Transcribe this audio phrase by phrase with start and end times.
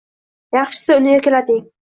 [0.57, 1.63] Yaxshisi uni erkalating.